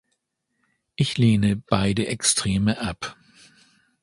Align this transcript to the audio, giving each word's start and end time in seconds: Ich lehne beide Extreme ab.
Ich 0.95 1.19
lehne 1.19 1.55
beide 1.57 2.07
Extreme 2.07 2.79
ab. 2.81 3.15